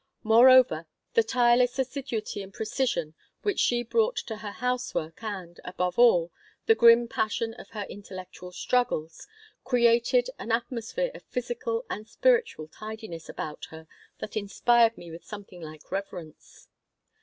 Moreover, 0.23 0.87
the 1.13 1.21
tireless 1.21 1.77
assiduity 1.77 2.41
and 2.41 2.51
precision 2.51 3.13
which 3.43 3.59
she 3.59 3.83
brought 3.83 4.15
to 4.25 4.37
her 4.37 4.53
housework 4.53 5.21
and, 5.21 5.59
above 5.63 5.99
all, 5.99 6.31
the 6.65 6.73
grim 6.73 7.07
passion 7.07 7.53
of 7.53 7.69
her 7.69 7.83
intellectual 7.83 8.51
struggles 8.51 9.27
created 9.63 10.27
an 10.39 10.51
atmosphere 10.51 11.11
of 11.13 11.21
physical 11.25 11.85
and 11.87 12.07
spiritual 12.07 12.67
tidiness 12.67 13.29
about 13.29 13.65
her 13.65 13.87
that 14.17 14.35
inspired 14.35 14.97
me 14.97 15.11
with 15.11 15.23
something 15.23 15.61
like 15.61 15.91
reverence. 15.91 16.67